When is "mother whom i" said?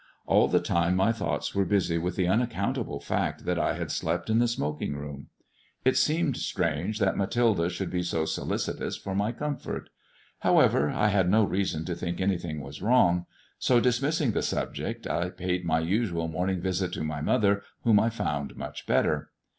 17.21-18.09